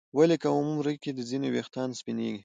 ولې 0.17 0.37
کم 0.43 0.53
عمر 0.67 0.85
کې 1.03 1.11
د 1.13 1.19
ځینو 1.29 1.47
ويښتان 1.51 1.89
سپینېږي؟ 1.99 2.39